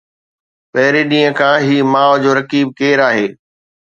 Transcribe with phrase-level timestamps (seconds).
[0.71, 3.27] پهرين ڏينهن کان هي ماءُ جو رقيب ڪير آهي؟